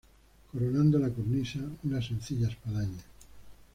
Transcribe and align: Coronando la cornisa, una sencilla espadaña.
Coronando 0.51 0.97
la 0.97 1.11
cornisa, 1.11 1.59
una 1.83 2.01
sencilla 2.01 2.47
espadaña. 2.47 3.03